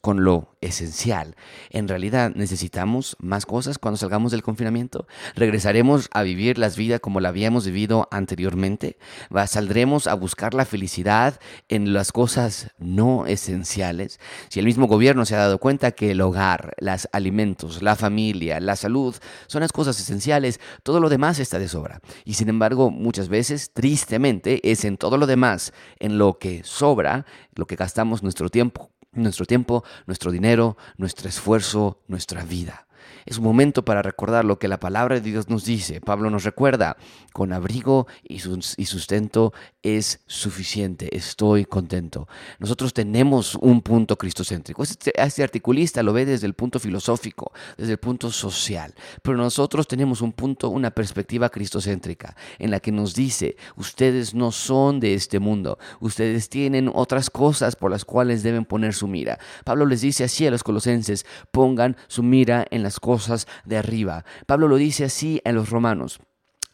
con 0.00 0.24
lo 0.24 0.56
esencial. 0.60 1.34
En 1.70 1.88
realidad 1.88 2.32
necesitamos 2.34 3.16
más 3.18 3.46
cosas 3.46 3.78
cuando 3.78 3.96
salgamos 3.96 4.30
del 4.30 4.42
confinamiento. 4.42 5.06
Regresaremos 5.34 6.08
a 6.12 6.22
vivir 6.22 6.58
las 6.58 6.76
vidas 6.76 7.00
como 7.00 7.20
la 7.20 7.30
habíamos 7.30 7.66
vivido 7.66 8.08
anteriormente. 8.10 8.98
Saldremos 9.46 10.06
a 10.06 10.14
buscar 10.14 10.54
la 10.54 10.64
felicidad 10.64 11.40
en 11.68 11.92
las 11.92 12.12
cosas 12.12 12.70
no 12.78 13.26
esenciales. 13.26 14.20
Si 14.48 14.60
el 14.60 14.66
mismo 14.66 14.86
gobierno 14.86 15.24
se 15.24 15.34
ha 15.34 15.38
dado 15.38 15.58
cuenta 15.58 15.92
que 15.92 16.12
el 16.12 16.20
hogar, 16.20 16.74
los 16.78 17.08
alimentos, 17.12 17.82
la 17.82 17.96
familia, 17.96 18.60
la 18.60 18.76
salud 18.76 19.16
son 19.46 19.62
las 19.62 19.72
cosas 19.72 19.98
esenciales, 19.98 20.60
todo 20.82 21.00
lo 21.00 21.08
demás 21.08 21.38
está 21.38 21.58
de 21.58 21.68
sobra. 21.68 22.00
Y 22.24 22.34
sin 22.34 22.48
embargo, 22.48 22.90
muchas 22.90 23.28
veces, 23.28 23.72
tristemente, 23.72 24.70
es 24.70 24.84
en 24.84 24.96
todo 24.96 25.16
lo 25.16 25.26
demás, 25.26 25.72
en 25.98 26.18
lo 26.18 26.38
que 26.38 26.62
sobra, 26.64 27.26
lo 27.54 27.66
que 27.66 27.76
gastamos 27.76 28.22
nuestro 28.22 28.48
tiempo 28.48 28.90
nuestro 29.12 29.46
tiempo, 29.46 29.84
nuestro 30.06 30.30
dinero, 30.30 30.76
nuestro 30.96 31.28
esfuerzo, 31.28 32.02
nuestra 32.08 32.44
vida. 32.44 32.86
Es 33.26 33.38
un 33.38 33.44
momento 33.44 33.84
para 33.84 34.02
recordar 34.02 34.44
lo 34.44 34.58
que 34.58 34.68
la 34.68 34.80
palabra 34.80 35.16
de 35.16 35.20
Dios 35.20 35.48
nos 35.48 35.64
dice. 35.64 36.00
Pablo 36.00 36.30
nos 36.30 36.44
recuerda, 36.44 36.96
con 37.32 37.52
abrigo 37.52 38.06
y 38.22 38.40
sustento 38.40 39.52
es 39.82 40.20
suficiente, 40.26 41.14
estoy 41.16 41.64
contento. 41.64 42.28
Nosotros 42.58 42.92
tenemos 42.92 43.54
un 43.54 43.80
punto 43.80 44.16
cristocéntrico. 44.16 44.82
Este, 44.82 45.12
este, 45.20 45.42
articulista 45.42 46.02
lo 46.02 46.12
ve 46.12 46.26
desde 46.26 46.46
el 46.46 46.54
punto 46.54 46.78
filosófico, 46.78 47.52
desde 47.76 47.92
el 47.92 47.98
punto 47.98 48.30
social, 48.30 48.94
pero 49.22 49.36
nosotros 49.36 49.88
tenemos 49.88 50.20
un 50.20 50.32
punto, 50.32 50.68
una 50.68 50.90
perspectiva 50.90 51.48
cristocéntrica 51.48 52.36
en 52.58 52.70
la 52.70 52.80
que 52.80 52.92
nos 52.92 53.14
dice, 53.14 53.56
ustedes 53.76 54.34
no 54.34 54.52
son 54.52 55.00
de 55.00 55.14
este 55.14 55.38
mundo, 55.38 55.78
ustedes 56.00 56.48
tienen 56.48 56.90
otras 56.92 57.30
cosas 57.30 57.76
por 57.76 57.90
las 57.90 58.04
cuales 58.04 58.42
deben 58.42 58.64
poner 58.64 58.94
su 58.94 59.08
mira. 59.08 59.38
Pablo 59.64 59.86
les 59.86 60.02
dice 60.02 60.24
así 60.24 60.46
a 60.46 60.50
los 60.50 60.62
colosenses, 60.62 61.24
pongan 61.50 61.96
su 62.08 62.22
mira 62.22 62.66
en 62.70 62.82
cosas 62.98 63.46
de 63.64 63.76
arriba. 63.76 64.24
Pablo 64.46 64.66
lo 64.66 64.76
dice 64.76 65.04
así 65.04 65.40
a 65.44 65.52
los 65.52 65.70
romanos 65.70 66.18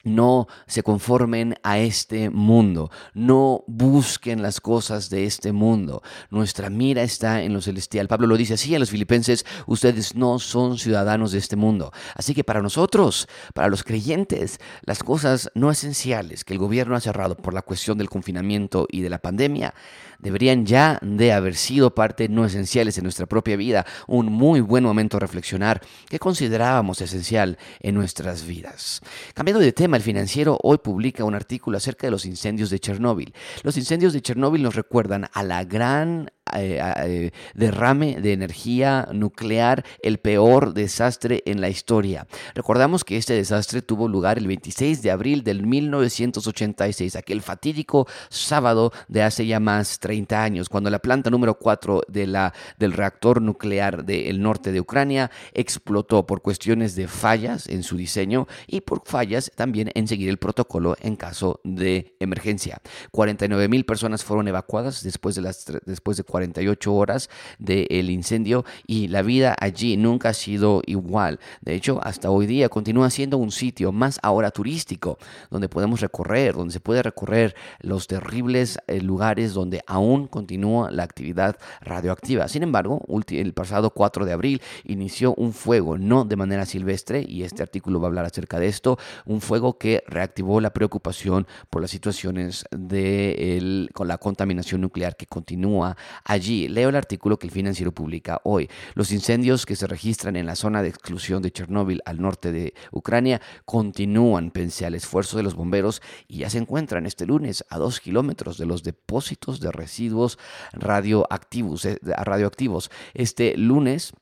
no 0.07 0.47
se 0.67 0.83
conformen 0.83 1.57
a 1.63 1.79
este 1.79 2.31
mundo, 2.31 2.91
no 3.13 3.65
busquen 3.67 4.41
las 4.41 4.61
cosas 4.61 5.11
de 5.11 5.27
este 5.27 5.53
mundo. 5.53 6.03
Nuestra 6.31 6.71
mira 6.71 7.03
está 7.03 7.43
en 7.43 7.53
lo 7.53 7.61
celestial. 7.61 8.09
Pablo 8.09 8.27
lo 8.27 8.37
dice 8.37 8.55
así 8.55 8.75
a 8.75 8.79
los 8.79 8.91
filipenses, 8.91 9.45
ustedes 9.67 10.15
no 10.15 10.39
son 10.39 10.79
ciudadanos 10.79 11.33
de 11.33 11.39
este 11.39 11.57
mundo. 11.57 11.93
Así 12.15 12.35
que 12.35 12.45
para 12.45 12.63
nosotros, 12.63 13.29
para 13.53 13.69
los 13.69 13.83
creyentes, 13.83 14.61
las 14.83 15.03
cosas 15.03 15.51
no 15.55 15.71
esenciales 15.71 16.45
que 16.45 16.55
el 16.55 16.61
gobierno 16.61 16.95
ha 16.95 17.01
cerrado 17.01 17.37
por 17.37 17.53
la 17.53 17.63
cuestión 17.63 17.99
del 17.99 18.09
confinamiento 18.09 18.87
y 18.91 19.01
de 19.01 19.11
la 19.11 19.19
pandemia, 19.19 19.75
deberían 20.19 20.65
ya 20.67 20.99
de 21.03 21.33
haber 21.33 21.57
sido 21.57 21.95
parte 21.95 22.29
no 22.29 22.45
esenciales 22.45 22.97
en 22.97 23.05
nuestra 23.05 23.27
propia 23.27 23.57
vida. 23.57 23.85
Un 24.07 24.27
muy 24.27 24.61
buen 24.61 24.85
momento 24.85 25.19
reflexionar 25.19 25.83
qué 26.09 26.19
considerábamos 26.19 27.01
esencial 27.01 27.59
en 27.81 27.95
nuestras 27.95 28.47
vidas. 28.47 29.01
Cambiando 29.35 29.61
de 29.61 29.73
tema, 29.73 29.96
el 29.97 30.03
financiero 30.03 30.59
hoy 30.63 30.79
publica 30.79 31.25
un 31.25 31.35
artículo 31.35 31.77
acerca 31.77 32.07
de 32.07 32.11
los 32.11 32.25
incendios 32.25 32.71
de 32.71 32.79
Chernóbil. 32.79 33.35
Los 33.63 33.77
incendios 33.77 34.13
de 34.13 34.23
Chernóbil 34.23 34.63
nos 34.63 34.75
recuerdan 34.77 35.27
a 35.33 35.43
la 35.43 35.65
gran 35.65 36.31
eh, 36.55 36.81
eh, 36.99 37.31
derrame 37.55 38.21
de 38.21 38.33
energía 38.33 39.09
nuclear, 39.13 39.85
el 40.03 40.19
peor 40.19 40.75
desastre 40.75 41.43
en 41.47 41.61
la 41.61 41.69
historia. 41.69 42.27
Recordamos 42.55 43.05
que 43.05 43.17
este 43.17 43.35
desastre 43.35 43.83
tuvo 43.83 44.09
lugar 44.09 44.39
el 44.39 44.47
26 44.47 45.03
de 45.03 45.11
abril 45.11 45.43
del 45.43 45.67
1986, 45.67 47.17
aquel 47.17 47.43
fatídico 47.43 48.07
sábado 48.29 48.93
de 49.09 49.23
hace 49.23 49.47
ya 49.47 49.61
más 49.61 49.99
30 49.99 50.43
años, 50.43 50.69
cuando 50.69 50.91
la 50.91 51.01
planta 51.01 51.31
número 51.31 51.59
4 51.59 52.03
de 52.09 52.27
la, 52.27 52.53
del 52.79 52.93
reactor 52.93 53.43
nuclear 53.43 54.05
del 54.05 54.41
norte 54.41 54.73
de 54.73 54.81
Ucrania 54.81 55.31
explotó 55.53 56.27
por 56.27 56.43
cuestiones 56.43 56.95
de 56.95 57.09
fallas 57.09 57.69
en 57.69 57.83
su 57.83 57.97
diseño 57.97 58.47
y 58.67 58.83
por 58.83 59.03
fallas 59.05 59.51
también 59.55 59.91
en 59.95 60.09
seguir 60.09 60.29
el 60.29 60.39
protocolo 60.39 60.97
en 61.01 61.17
caso 61.17 61.61
de 61.65 62.17
emergencia. 62.21 62.81
49 63.11 63.69
mil 63.69 63.85
personas 63.85 64.25
fueron 64.25 64.49
evacuadas 64.49 65.03
después 65.03 65.35
de, 65.35 65.43
las, 65.43 65.65
después 65.85 66.17
de 66.17 66.25
48 66.37 66.95
horas 66.95 67.31
del 67.59 68.11
incendio 68.11 68.67
y 68.87 69.09
la 69.09 69.23
vida 69.23 69.57
allí 69.59 69.97
nunca 69.97 70.31
ha 70.31 70.35
sido 70.35 70.83
igual. 70.87 71.41
De 71.63 71.75
hecho, 71.75 71.99
hasta 72.03 72.31
hoy 72.31 72.47
día 72.47 72.69
continúa 72.69 73.09
siendo 73.09 73.39
un 73.39 73.51
sitio 73.51 73.91
más 73.91 74.19
ahora 74.23 74.51
turístico, 74.51 75.17
donde 75.51 75.71
podemos 75.71 76.01
recorrer, 76.03 76.55
donde 76.55 76.75
se 76.75 76.81
puede 76.81 77.03
recorrer 77.03 77.55
los 77.81 78.07
terribles 78.07 78.79
eh, 78.87 79.01
lugares 79.01 79.55
donde 79.55 79.81
aún 79.87 80.27
continúa 80.27 80.91
la 80.91 81.05
actividad 81.05 81.57
radioactiva. 81.81 82.49
Sin 82.49 82.63
embargo, 82.63 83.03
el 83.29 83.55
pasado 83.55 83.91
4 83.91 84.27
de 84.27 84.33
abril 84.33 84.63
inició 84.85 85.35
un 85.37 85.55
fuego, 85.55 85.97
no 85.97 86.25
de 86.25 86.37
manera 86.37 86.67
silvestre, 86.67 87.25
y 87.27 87.45
este 87.45 87.63
artículo 87.63 87.99
va 87.99 88.09
a 88.09 88.11
hablar 88.11 88.27
acerca 88.27 88.61
de 88.61 88.67
esto, 88.67 88.99
un 89.25 89.41
fuego 89.41 89.79
que 89.79 90.05
reactivó 90.07 90.61
la 90.61 90.75
preocupación 90.75 91.47
por 91.71 91.81
las 91.81 91.91
situaciones 91.91 92.67
de 92.71 93.89
con 93.95 94.09
la 94.09 94.19
contaminación 94.19 94.83
nuclear 94.83 95.17
que 95.17 95.27
continúa 95.27 95.97
Allí 96.27 96.69
leo 96.69 96.89
el 96.89 96.97
artículo 96.97 97.39
que 97.39 97.47
el 97.47 97.53
financiero 97.53 97.93
publica 97.93 98.41
hoy. 98.43 98.69
Los 98.95 99.13
incendios 99.13 99.65
que 99.65 99.77
se 99.77 99.87
registran 99.87 100.35
en 100.35 100.45
la 100.45 100.57
zona 100.57 100.83
de 100.83 100.89
exclusión 100.89 101.41
de 101.41 101.53
Chernóbil 101.53 102.03
al 102.05 102.21
norte 102.21 102.51
de 102.51 102.75
Ucrania 102.91 103.41
continúan 103.65 104.51
pese 104.51 104.87
al 104.87 104.97
esfuerzo 104.97 105.37
de 105.37 105.45
los 105.45 105.55
bomberos 105.55 106.03
y 106.27 106.39
ya 106.39 106.51
se 106.51 106.59
encuentran 106.59 107.07
este 107.07 107.27
lunes 107.27 107.65
a 107.71 107.79
dos 107.79 108.01
kilómetros 108.01 108.59
de 108.59 108.67
los 108.67 108.83
depósitos 108.83 109.61
de 109.61 109.71
residuos 109.71 110.39
radioactivos. 110.73 111.85
Eh, 111.85 111.99
radioactivos. 112.03 112.91
Este 113.15 113.57
lunes 113.57 114.13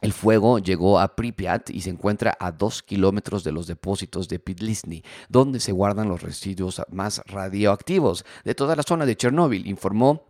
el 0.00 0.12
fuego 0.12 0.58
llegó 0.58 0.98
a 0.98 1.14
Pripyat 1.14 1.70
y 1.70 1.82
se 1.82 1.90
encuentra 1.90 2.36
a 2.40 2.52
dos 2.52 2.82
kilómetros 2.82 3.44
de 3.44 3.52
los 3.52 3.66
depósitos 3.66 4.28
de 4.28 4.38
Pidlisny, 4.38 5.02
donde 5.28 5.60
se 5.60 5.72
guardan 5.72 6.08
los 6.08 6.22
residuos 6.22 6.80
más 6.90 7.20
radioactivos 7.26 8.24
de 8.44 8.54
toda 8.54 8.76
la 8.76 8.82
zona 8.82 9.04
de 9.04 9.16
Chernóbil, 9.16 9.66
informó 9.66 10.29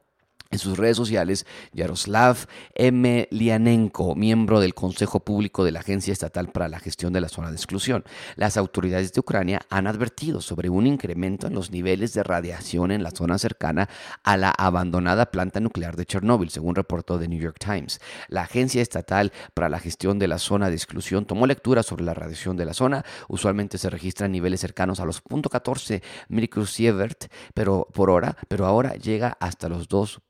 en 0.50 0.58
sus 0.58 0.78
redes 0.78 0.96
sociales, 0.96 1.46
Yaroslav 1.72 2.36
M. 2.74 3.28
Lianenko, 3.30 4.16
miembro 4.16 4.58
del 4.58 4.74
Consejo 4.74 5.20
Público 5.20 5.64
de 5.64 5.70
la 5.70 5.78
Agencia 5.78 6.12
Estatal 6.12 6.48
para 6.48 6.68
la 6.68 6.80
Gestión 6.80 7.12
de 7.12 7.20
la 7.20 7.28
Zona 7.28 7.50
de 7.50 7.56
Exclusión. 7.56 8.02
Las 8.34 8.56
autoridades 8.56 9.12
de 9.12 9.20
Ucrania 9.20 9.60
han 9.70 9.86
advertido 9.86 10.40
sobre 10.40 10.68
un 10.68 10.88
incremento 10.88 11.46
en 11.46 11.54
los 11.54 11.70
niveles 11.70 12.14
de 12.14 12.24
radiación 12.24 12.90
en 12.90 13.04
la 13.04 13.12
zona 13.12 13.38
cercana 13.38 13.88
a 14.24 14.36
la 14.36 14.50
abandonada 14.50 15.30
planta 15.30 15.60
nuclear 15.60 15.94
de 15.94 16.04
Chernóbil, 16.04 16.50
según 16.50 16.74
reportó 16.74 17.16
The 17.16 17.28
New 17.28 17.40
York 17.40 17.58
Times. 17.60 18.00
La 18.26 18.42
Agencia 18.42 18.82
Estatal 18.82 19.32
para 19.54 19.68
la 19.68 19.78
Gestión 19.78 20.18
de 20.18 20.26
la 20.26 20.38
Zona 20.38 20.68
de 20.68 20.74
Exclusión 20.74 21.26
tomó 21.26 21.46
lectura 21.46 21.84
sobre 21.84 22.04
la 22.04 22.14
radiación 22.14 22.56
de 22.56 22.64
la 22.64 22.74
zona. 22.74 23.04
Usualmente 23.28 23.78
se 23.78 23.88
registran 23.88 24.32
niveles 24.32 24.60
cercanos 24.60 24.98
a 24.98 25.04
los 25.04 25.22
.14 25.22 26.02
microsievert 26.28 27.30
pero 27.54 27.86
por 27.92 28.10
hora, 28.10 28.36
pero 28.48 28.66
ahora 28.66 28.94
llega 28.94 29.36
hasta 29.38 29.68
los 29.68 29.86
2. 29.86 30.20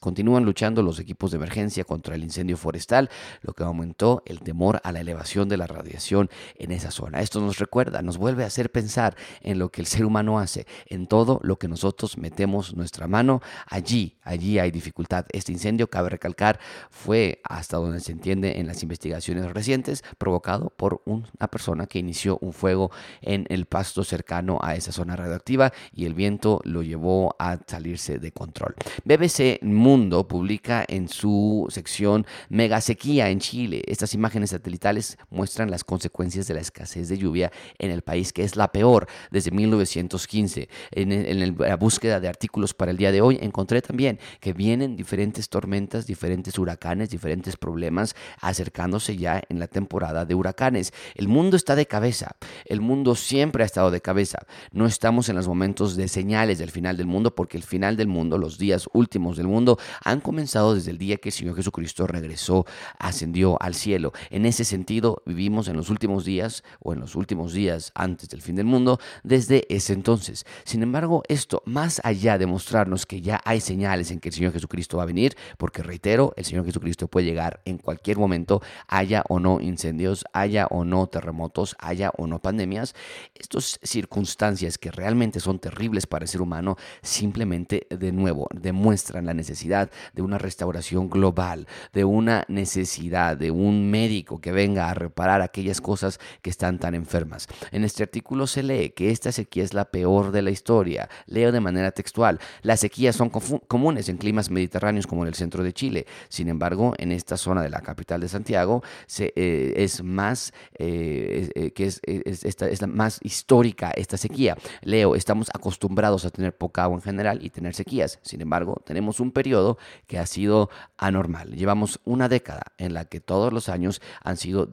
Continúan 0.00 0.44
luchando 0.44 0.82
los 0.82 0.98
equipos 0.98 1.30
de 1.30 1.36
emergencia 1.36 1.84
contra 1.84 2.14
el 2.14 2.24
incendio 2.24 2.56
forestal, 2.56 3.08
lo 3.42 3.52
que 3.52 3.62
aumentó 3.62 4.22
el 4.26 4.40
temor 4.40 4.80
a 4.84 4.92
la 4.92 5.00
elevación 5.00 5.48
de 5.48 5.56
la 5.56 5.66
radiación 5.66 6.28
en 6.56 6.72
esa 6.72 6.90
zona. 6.90 7.20
Esto 7.20 7.40
nos 7.40 7.58
recuerda, 7.58 8.02
nos 8.02 8.18
vuelve 8.18 8.44
a 8.44 8.48
hacer 8.48 8.70
pensar 8.70 9.16
en 9.40 9.58
lo 9.58 9.70
que 9.70 9.80
el 9.80 9.86
ser 9.86 10.04
humano 10.04 10.38
hace, 10.38 10.66
en 10.86 11.06
todo 11.06 11.40
lo 11.42 11.58
que 11.58 11.68
nosotros 11.68 12.18
metemos 12.18 12.74
nuestra 12.74 13.06
mano. 13.06 13.40
Allí, 13.66 14.18
allí 14.22 14.58
hay 14.58 14.70
dificultad. 14.70 15.26
Este 15.32 15.52
incendio, 15.52 15.88
cabe 15.88 16.10
recalcar, 16.10 16.58
fue 16.90 17.40
hasta 17.44 17.76
donde 17.76 18.00
se 18.00 18.12
entiende 18.12 18.58
en 18.58 18.66
las 18.66 18.82
investigaciones 18.82 19.52
recientes, 19.52 20.02
provocado 20.18 20.70
por 20.70 21.02
una 21.04 21.48
persona 21.50 21.86
que 21.86 21.98
inició 21.98 22.38
un 22.40 22.52
fuego 22.52 22.90
en 23.20 23.46
el 23.48 23.66
pasto 23.66 24.04
cercano 24.04 24.58
a 24.62 24.74
esa 24.74 24.92
zona 24.92 25.16
radioactiva 25.16 25.72
y 25.92 26.06
el 26.06 26.14
viento 26.14 26.60
lo 26.64 26.82
llevó 26.82 27.36
a 27.38 27.58
salirse 27.66 28.18
de 28.18 28.32
control. 28.32 28.74
BBC 29.12 29.62
Mundo 29.62 30.26
publica 30.26 30.86
en 30.88 31.06
su 31.06 31.66
sección 31.68 32.24
Mega 32.48 32.80
sequía 32.80 33.28
en 33.28 33.40
Chile. 33.40 33.82
Estas 33.86 34.14
imágenes 34.14 34.50
satelitales 34.50 35.18
muestran 35.28 35.70
las 35.70 35.84
consecuencias 35.84 36.46
de 36.46 36.54
la 36.54 36.60
escasez 36.60 37.10
de 37.10 37.18
lluvia 37.18 37.52
en 37.78 37.90
el 37.90 38.00
país, 38.00 38.32
que 38.32 38.42
es 38.42 38.56
la 38.56 38.72
peor 38.72 39.06
desde 39.30 39.50
1915. 39.50 40.68
En, 40.92 41.58
la 41.58 41.76
búsqueda 41.76 42.20
de 42.20 42.28
artículos 42.28 42.72
para 42.72 42.90
el 42.90 42.96
día 42.96 43.12
de 43.12 43.20
hoy 43.20 43.38
encontré 43.42 43.82
también 43.82 44.18
que 44.40 44.54
vienen 44.54 44.96
diferentes 44.96 45.50
tormentas, 45.50 46.06
diferentes 46.06 46.58
huracanes, 46.58 47.10
diferentes 47.10 47.58
problemas 47.58 48.16
acercándose 48.40 49.18
ya 49.18 49.42
en 49.50 49.58
la 49.58 49.66
temporada 49.66 50.24
de 50.24 50.34
huracanes. 50.34 50.92
El 51.14 51.28
mundo 51.28 51.58
está 51.58 51.76
de 51.76 51.84
cabeza. 51.84 52.36
El 52.64 52.80
mundo 52.80 53.14
siempre 53.14 53.62
ha 53.62 53.66
estado 53.66 53.90
de 53.90 54.00
cabeza. 54.00 54.38
No 54.72 54.86
estamos 54.86 55.28
en 55.28 55.36
los 55.36 55.48
momentos 55.48 55.96
de 55.96 56.08
señales 56.08 56.58
del 56.58 56.70
final 56.70 56.96
del 56.96 57.06
mundo 57.06 57.34
porque 57.34 57.58
el 57.58 57.62
final 57.62 57.98
del 57.98 58.08
mundo, 58.08 58.38
los 58.38 58.56
días 58.56 58.86
últimos 58.92 59.01
del 59.10 59.48
mundo 59.48 59.78
han 60.04 60.20
comenzado 60.20 60.74
desde 60.74 60.90
el 60.90 60.98
día 60.98 61.16
que 61.16 61.28
el 61.28 61.32
Señor 61.32 61.56
Jesucristo 61.56 62.06
regresó, 62.06 62.66
ascendió 62.98 63.60
al 63.60 63.74
cielo. 63.74 64.12
En 64.30 64.46
ese 64.46 64.64
sentido, 64.64 65.22
vivimos 65.26 65.68
en 65.68 65.76
los 65.76 65.90
últimos 65.90 66.24
días 66.24 66.62
o 66.80 66.92
en 66.92 67.00
los 67.00 67.14
últimos 67.14 67.52
días 67.52 67.92
antes 67.94 68.28
del 68.28 68.42
fin 68.42 68.56
del 68.56 68.66
mundo 68.66 68.98
desde 69.22 69.66
ese 69.68 69.92
entonces. 69.92 70.46
Sin 70.64 70.82
embargo, 70.82 71.22
esto, 71.28 71.62
más 71.66 72.00
allá 72.04 72.38
de 72.38 72.46
mostrarnos 72.46 73.06
que 73.06 73.20
ya 73.20 73.40
hay 73.44 73.60
señales 73.60 74.10
en 74.10 74.20
que 74.20 74.28
el 74.28 74.34
Señor 74.34 74.52
Jesucristo 74.52 74.96
va 74.96 75.02
a 75.04 75.06
venir, 75.06 75.36
porque 75.58 75.82
reitero, 75.82 76.32
el 76.36 76.44
Señor 76.44 76.64
Jesucristo 76.64 77.08
puede 77.08 77.26
llegar 77.26 77.60
en 77.64 77.78
cualquier 77.78 78.18
momento, 78.18 78.62
haya 78.88 79.24
o 79.28 79.38
no 79.38 79.60
incendios, 79.60 80.24
haya 80.32 80.66
o 80.66 80.84
no 80.84 81.06
terremotos, 81.06 81.76
haya 81.78 82.10
o 82.16 82.26
no 82.26 82.40
pandemias, 82.40 82.94
estas 83.34 83.78
circunstancias 83.82 84.78
que 84.78 84.90
realmente 84.90 85.40
son 85.40 85.58
terribles 85.58 86.06
para 86.06 86.24
el 86.24 86.28
ser 86.28 86.40
humano, 86.40 86.76
simplemente 87.02 87.86
de 87.90 88.12
nuevo 88.12 88.48
demuestran 88.52 88.91
muestran 88.92 89.24
la 89.24 89.32
necesidad 89.32 89.90
de 90.12 90.20
una 90.20 90.36
restauración 90.36 91.08
global, 91.08 91.66
de 91.94 92.04
una 92.04 92.44
necesidad 92.48 93.38
de 93.38 93.50
un 93.50 93.90
médico 93.90 94.38
que 94.38 94.52
venga 94.52 94.90
a 94.90 94.92
reparar 94.92 95.40
aquellas 95.40 95.80
cosas 95.80 96.20
que 96.42 96.50
están 96.50 96.78
tan 96.78 96.94
enfermas. 96.94 97.48
En 97.70 97.84
este 97.84 98.02
artículo 98.02 98.46
se 98.46 98.62
lee 98.62 98.90
que 98.90 99.10
esta 99.10 99.32
sequía 99.32 99.64
es 99.64 99.72
la 99.72 99.86
peor 99.86 100.30
de 100.30 100.42
la 100.42 100.50
historia. 100.50 101.08
Leo 101.24 101.52
de 101.52 101.60
manera 101.60 101.92
textual. 101.92 102.38
Las 102.60 102.80
sequías 102.80 103.16
son 103.16 103.30
comunes 103.30 104.10
en 104.10 104.18
climas 104.18 104.50
mediterráneos 104.50 105.06
como 105.06 105.22
en 105.22 105.28
el 105.28 105.34
centro 105.34 105.64
de 105.64 105.72
Chile. 105.72 106.04
Sin 106.28 106.50
embargo, 106.50 106.92
en 106.98 107.12
esta 107.12 107.38
zona 107.38 107.62
de 107.62 107.70
la 107.70 107.80
capital 107.80 108.20
de 108.20 108.28
Santiago 108.28 108.82
se, 109.06 109.32
eh, 109.36 109.72
es 109.76 110.02
más 110.02 110.52
eh, 110.74 111.50
eh, 111.54 111.70
que 111.70 111.86
es, 111.86 112.02
esta, 112.04 112.68
es 112.68 112.82
la 112.82 112.88
más 112.88 113.20
histórica 113.22 113.90
esta 113.96 114.18
sequía. 114.18 114.58
Leo, 114.82 115.14
estamos 115.14 115.48
acostumbrados 115.54 116.26
a 116.26 116.30
tener 116.30 116.54
poca 116.54 116.82
agua 116.82 116.96
en 116.96 117.02
general 117.02 117.38
y 117.42 117.48
tener 117.48 117.72
sequías. 117.72 118.18
Sin 118.20 118.42
embargo, 118.42 118.81
tenemos 118.84 119.20
un 119.20 119.32
periodo 119.32 119.78
que 120.06 120.18
ha 120.18 120.26
sido 120.26 120.70
anormal. 120.96 121.54
Llevamos 121.54 122.00
una 122.04 122.28
década 122.28 122.72
en 122.78 122.94
la 122.94 123.04
que 123.04 123.20
todos 123.20 123.52
los 123.52 123.68
años 123.68 124.00
han 124.22 124.36
sido 124.36 124.66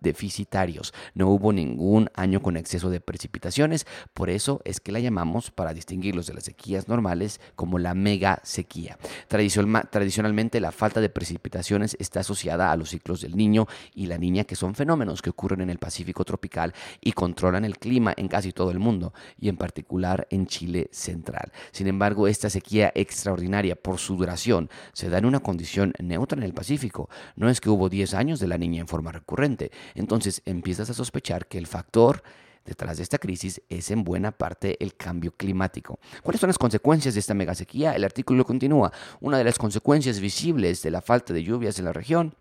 deficitarios. 0.00 0.92
No 1.14 1.28
hubo 1.28 1.52
ningún 1.52 2.10
año 2.14 2.40
con 2.42 2.56
exceso 2.56 2.90
de 2.90 3.00
precipitaciones. 3.00 3.86
Por 4.14 4.30
eso 4.30 4.60
es 4.64 4.80
que 4.80 4.92
la 4.92 5.00
llamamos, 5.00 5.50
para 5.50 5.74
distinguirlos 5.74 6.26
de 6.26 6.34
las 6.34 6.44
sequías 6.44 6.88
normales, 6.88 7.40
como 7.56 7.78
la 7.78 7.94
mega 7.94 8.40
sequía. 8.42 8.98
tradicionalmente, 9.28 10.60
la 10.60 10.72
falta 10.72 11.00
de 11.00 11.08
precipitaciones 11.08 11.96
está 11.98 12.20
asociada 12.20 12.72
a 12.72 12.76
los 12.76 12.90
ciclos 12.90 13.20
del 13.20 13.36
niño 13.36 13.66
y 13.94 14.06
la 14.06 14.18
niña, 14.18 14.44
que 14.44 14.56
son 14.56 14.74
fenómenos 14.74 15.22
que 15.22 15.30
ocurren 15.30 15.60
en 15.60 15.70
el 15.70 15.78
Pacífico 15.78 16.24
tropical 16.24 16.74
y 17.00 17.12
controlan 17.12 17.64
el 17.64 17.78
clima 17.78 18.14
en 18.16 18.28
casi 18.28 18.52
todo 18.52 18.70
el 18.70 18.78
mundo, 18.78 19.12
y 19.38 19.48
en 19.48 19.56
particular 19.56 20.26
en 20.30 20.46
Chile 20.46 20.88
central. 20.92 21.52
Sin 21.72 21.86
embargo, 21.86 22.28
esta 22.28 22.50
sequía 22.50 22.92
extraordinaria 22.94 23.76
por 23.76 23.98
su 23.98 24.16
duración 24.16 24.70
se 24.92 25.08
da 25.08 25.18
en 25.18 25.24
una 25.24 25.40
condición 25.40 25.92
neutra 25.98 26.38
en 26.38 26.44
el 26.44 26.54
Pacífico. 26.54 27.08
No 27.36 27.48
es 27.48 27.60
que 27.60 27.70
hubo 27.70 27.88
10 27.88 28.14
años 28.14 28.40
de 28.40 28.48
la 28.48 28.58
niña 28.58 28.80
en 28.80 28.88
forma 28.88 29.12
recurrente. 29.12 29.70
Entonces 29.94 30.42
empiezas 30.44 30.90
a 30.90 30.94
sospechar 30.94 31.46
que 31.46 31.58
el 31.58 31.66
factor 31.66 32.22
detrás 32.64 32.98
de 32.98 33.02
esta 33.02 33.18
crisis 33.18 33.62
es 33.68 33.90
en 33.90 34.04
buena 34.04 34.30
parte 34.30 34.76
el 34.80 34.94
cambio 34.94 35.32
climático. 35.32 35.98
¿Cuáles 36.22 36.40
son 36.40 36.48
las 36.48 36.58
consecuencias 36.58 37.14
de 37.14 37.20
esta 37.20 37.34
megasequía? 37.34 37.94
El 37.94 38.04
artículo 38.04 38.44
continúa. 38.44 38.92
Una 39.20 39.38
de 39.38 39.44
las 39.44 39.58
consecuencias 39.58 40.20
visibles 40.20 40.82
de 40.82 40.90
la 40.90 41.00
falta 41.00 41.32
de 41.32 41.42
lluvias 41.42 41.78
en 41.78 41.86
la 41.86 41.92
región 41.92 42.34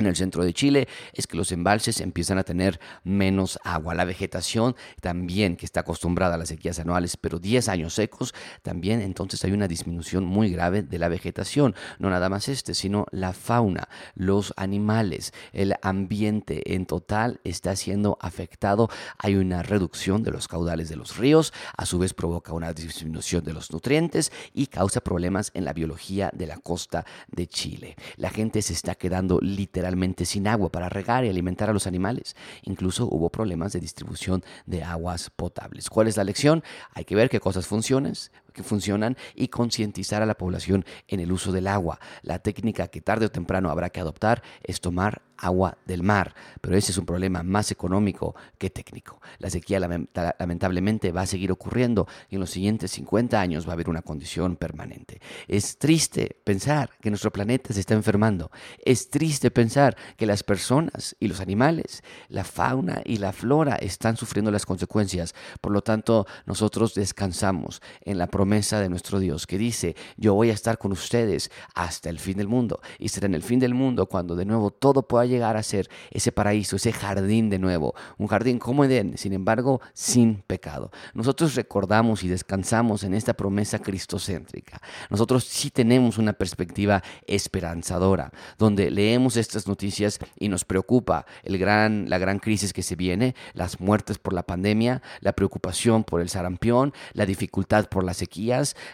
en 0.00 0.06
el 0.06 0.16
centro 0.16 0.44
de 0.44 0.52
Chile 0.52 0.88
es 1.12 1.26
que 1.26 1.36
los 1.36 1.52
embalses 1.52 2.00
empiezan 2.00 2.38
a 2.38 2.44
tener 2.44 2.80
menos 3.04 3.58
agua. 3.64 3.94
La 3.94 4.04
vegetación 4.04 4.76
también, 5.00 5.56
que 5.56 5.66
está 5.66 5.80
acostumbrada 5.80 6.34
a 6.34 6.38
las 6.38 6.48
sequías 6.48 6.78
anuales, 6.78 7.16
pero 7.16 7.38
10 7.38 7.68
años 7.68 7.94
secos, 7.94 8.34
también 8.62 9.00
entonces 9.00 9.44
hay 9.44 9.52
una 9.52 9.68
disminución 9.68 10.24
muy 10.24 10.50
grave 10.50 10.82
de 10.82 10.98
la 10.98 11.08
vegetación. 11.08 11.74
No 11.98 12.10
nada 12.10 12.28
más 12.28 12.48
este, 12.48 12.74
sino 12.74 13.06
la 13.10 13.32
fauna, 13.32 13.88
los 14.14 14.52
animales, 14.56 15.32
el 15.52 15.74
ambiente 15.82 16.74
en 16.74 16.86
total 16.86 17.40
está 17.44 17.76
siendo 17.76 18.18
afectado. 18.20 18.88
Hay 19.18 19.36
una 19.36 19.62
reducción 19.62 20.22
de 20.22 20.30
los 20.30 20.48
caudales 20.48 20.88
de 20.88 20.96
los 20.96 21.16
ríos, 21.16 21.52
a 21.76 21.86
su 21.86 21.98
vez 21.98 22.14
provoca 22.14 22.52
una 22.52 22.72
disminución 22.72 23.44
de 23.44 23.52
los 23.52 23.70
nutrientes 23.70 24.32
y 24.52 24.66
causa 24.66 25.00
problemas 25.00 25.50
en 25.54 25.64
la 25.64 25.72
biología 25.72 26.30
de 26.32 26.46
la 26.46 26.56
costa 26.56 27.04
de 27.28 27.46
Chile. 27.46 27.96
La 28.16 28.30
gente 28.30 28.62
se 28.62 28.72
está 28.72 28.94
quedando 28.94 29.38
literalmente 29.40 29.89
sin 30.24 30.48
agua 30.48 30.70
para 30.70 30.88
regar 30.88 31.24
y 31.24 31.28
alimentar 31.28 31.70
a 31.70 31.72
los 31.72 31.86
animales. 31.86 32.36
Incluso 32.62 33.06
hubo 33.06 33.30
problemas 33.30 33.72
de 33.72 33.80
distribución 33.80 34.42
de 34.66 34.82
aguas 34.82 35.30
potables. 35.30 35.90
¿Cuál 35.90 36.08
es 36.08 36.16
la 36.16 36.24
lección? 36.24 36.62
Hay 36.92 37.04
que 37.04 37.14
ver 37.14 37.28
qué 37.28 37.40
cosas 37.40 37.66
funcionan, 37.66 38.14
que 38.52 38.62
funcionan 38.62 39.16
y 39.34 39.48
concientizar 39.48 40.22
a 40.22 40.26
la 40.26 40.36
población 40.36 40.84
en 41.08 41.20
el 41.20 41.32
uso 41.32 41.52
del 41.52 41.66
agua. 41.66 42.00
La 42.22 42.38
técnica 42.38 42.88
que 42.88 43.00
tarde 43.00 43.26
o 43.26 43.30
temprano 43.30 43.70
habrá 43.70 43.90
que 43.90 44.00
adoptar 44.00 44.42
es 44.62 44.80
tomar 44.80 45.22
agua 45.40 45.78
del 45.86 46.02
mar, 46.02 46.34
pero 46.60 46.76
ese 46.76 46.92
es 46.92 46.98
un 46.98 47.06
problema 47.06 47.42
más 47.42 47.70
económico 47.70 48.34
que 48.58 48.70
técnico. 48.70 49.20
La 49.38 49.50
sequía 49.50 49.80
lamentablemente 49.80 51.12
va 51.12 51.22
a 51.22 51.26
seguir 51.26 51.50
ocurriendo 51.50 52.06
y 52.28 52.34
en 52.34 52.40
los 52.40 52.50
siguientes 52.50 52.90
50 52.92 53.40
años 53.40 53.66
va 53.66 53.70
a 53.70 53.74
haber 53.74 53.88
una 53.88 54.02
condición 54.02 54.56
permanente. 54.56 55.20
Es 55.48 55.78
triste 55.78 56.36
pensar 56.44 56.90
que 57.00 57.10
nuestro 57.10 57.32
planeta 57.32 57.72
se 57.72 57.80
está 57.80 57.94
enfermando. 57.94 58.50
Es 58.84 59.10
triste 59.10 59.50
pensar 59.50 59.96
que 60.16 60.26
las 60.26 60.42
personas 60.42 61.16
y 61.18 61.28
los 61.28 61.40
animales, 61.40 62.02
la 62.28 62.44
fauna 62.44 63.02
y 63.04 63.16
la 63.16 63.32
flora 63.32 63.76
están 63.76 64.16
sufriendo 64.16 64.50
las 64.50 64.66
consecuencias. 64.66 65.34
Por 65.60 65.72
lo 65.72 65.82
tanto, 65.82 66.26
nosotros 66.46 66.94
descansamos 66.94 67.80
en 68.02 68.18
la 68.18 68.26
promesa 68.40 68.80
de 68.80 68.88
nuestro 68.88 69.18
Dios 69.18 69.46
que 69.46 69.58
dice, 69.58 69.94
yo 70.16 70.32
voy 70.32 70.48
a 70.48 70.54
estar 70.54 70.78
con 70.78 70.92
ustedes 70.92 71.50
hasta 71.74 72.08
el 72.08 72.18
fin 72.18 72.38
del 72.38 72.48
mundo. 72.48 72.80
Y 72.98 73.10
será 73.10 73.26
en 73.26 73.34
el 73.34 73.42
fin 73.42 73.60
del 73.60 73.74
mundo 73.74 74.06
cuando 74.06 74.34
de 74.34 74.46
nuevo 74.46 74.70
todo 74.70 75.02
pueda 75.06 75.26
llegar 75.26 75.58
a 75.58 75.62
ser 75.62 75.90
ese 76.10 76.32
paraíso, 76.32 76.76
ese 76.76 76.90
jardín 76.90 77.50
de 77.50 77.58
nuevo. 77.58 77.94
Un 78.16 78.28
jardín 78.28 78.58
como 78.58 78.82
Edén, 78.86 79.18
sin 79.18 79.34
embargo, 79.34 79.82
sin 79.92 80.36
pecado. 80.46 80.90
Nosotros 81.12 81.54
recordamos 81.54 82.24
y 82.24 82.28
descansamos 82.28 83.04
en 83.04 83.12
esta 83.12 83.34
promesa 83.34 83.78
cristocéntrica. 83.78 84.80
Nosotros 85.10 85.44
sí 85.44 85.70
tenemos 85.70 86.16
una 86.16 86.32
perspectiva 86.32 87.02
esperanzadora, 87.26 88.32
donde 88.56 88.90
leemos 88.90 89.36
estas 89.36 89.68
noticias 89.68 90.18
y 90.38 90.48
nos 90.48 90.64
preocupa 90.64 91.26
el 91.42 91.58
gran, 91.58 92.08
la 92.08 92.16
gran 92.16 92.38
crisis 92.38 92.72
que 92.72 92.82
se 92.82 92.96
viene, 92.96 93.34
las 93.52 93.80
muertes 93.80 94.16
por 94.16 94.32
la 94.32 94.44
pandemia, 94.44 95.02
la 95.20 95.34
preocupación 95.34 96.04
por 96.04 96.22
el 96.22 96.30
sarampión, 96.30 96.94
la 97.12 97.26
dificultad 97.26 97.86
por 97.90 98.02
la 98.02 98.14
sequía 98.14 98.29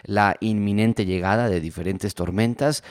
la 0.03 0.35
inminente 0.39 1.05
llegada 1.05 1.49
de 1.49 1.61
diferentes 1.61 2.15
tormentas, 2.15 2.83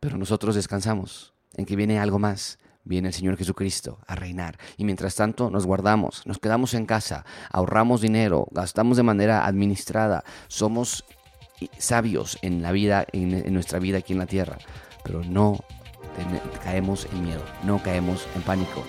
pero 0.00 0.18
nosotros 0.18 0.54
descansamos 0.54 1.32
en 1.56 1.64
que 1.66 1.76
viene 1.76 1.98
algo 1.98 2.18
más. 2.18 2.58
Viene 2.86 3.08
el 3.08 3.14
Señor 3.14 3.38
Jesucristo 3.38 4.00
a 4.06 4.14
reinar. 4.14 4.58
Y 4.76 4.84
mientras 4.84 5.14
tanto 5.14 5.48
nos 5.48 5.64
guardamos, 5.64 6.26
nos 6.26 6.38
quedamos 6.38 6.74
en 6.74 6.84
casa, 6.84 7.24
ahorramos 7.50 8.02
dinero, 8.02 8.46
gastamos 8.50 8.98
de 8.98 9.02
manera 9.02 9.46
administrada, 9.46 10.22
somos 10.48 11.04
sabios 11.78 12.38
en 12.42 12.60
la 12.60 12.72
vida, 12.72 13.06
en, 13.12 13.52
nuestra 13.54 13.78
vida 13.78 13.98
aquí 13.98 14.12
en 14.12 14.18
la 14.18 14.26
tierra, 14.26 14.58
pero 15.02 15.24
no 15.24 15.64
caemos 16.62 17.06
en 17.12 17.24
miedo, 17.24 17.42
no 17.62 17.82
caemos 17.82 18.26
en 18.36 18.42
pánico. 18.42 18.84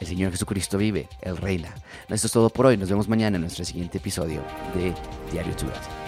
El 0.00 0.06
Señor 0.06 0.32
Jesucristo 0.32 0.76
vive, 0.76 1.08
Él 1.22 1.36
reina. 1.36 1.74
Esto 2.08 2.26
es 2.26 2.32
todo 2.32 2.50
por 2.50 2.66
hoy. 2.66 2.76
Nos 2.76 2.90
vemos 2.90 3.08
mañana 3.08 3.36
en 3.36 3.42
nuestro 3.42 3.64
siguiente 3.64 3.98
episodio 3.98 4.42
de 4.74 4.92
Diario 5.32 5.56
Turas. 5.56 6.05